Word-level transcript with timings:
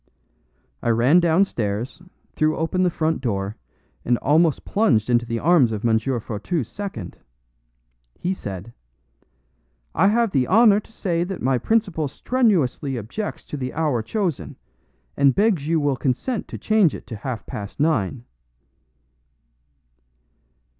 I 0.81 0.89
ran 0.89 1.19
downstairs, 1.19 2.01
threw 2.33 2.57
open 2.57 2.81
the 2.81 2.89
front 2.89 3.21
door, 3.21 3.55
and 4.03 4.17
almost 4.17 4.65
plunged 4.65 5.11
into 5.11 5.27
the 5.27 5.37
arms 5.37 5.71
of 5.71 5.85
M. 5.85 5.99
Fourtou's 5.99 6.67
second. 6.67 7.19
He 8.17 8.33
said: 8.33 8.73
"I 9.93 10.07
have 10.07 10.31
the 10.31 10.47
honor 10.47 10.79
to 10.79 10.91
say 10.91 11.23
that 11.25 11.43
my 11.43 11.59
principal 11.59 12.07
strenuously 12.07 12.97
objects 12.97 13.45
to 13.45 13.57
the 13.57 13.75
hour 13.75 14.01
chosen, 14.01 14.55
and 15.15 15.35
begs 15.35 15.67
you 15.67 15.79
will 15.79 15.95
consent 15.97 16.47
to 16.47 16.57
change 16.57 16.95
it 16.95 17.05
to 17.05 17.17
half 17.17 17.45
past 17.45 17.79
nine." 17.79 18.23